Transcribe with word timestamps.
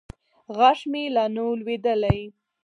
غاښ 0.55 0.79
مې 0.91 1.03
لا 1.15 1.25
نه 1.35 1.41
و 1.47 1.49
لوېدلى. 1.59 2.19